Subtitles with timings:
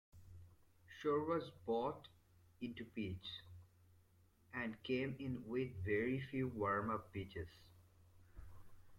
[0.87, 2.07] Shore was brought
[2.59, 3.43] in to pitch,
[4.51, 7.47] and came in with very few warmup pitches.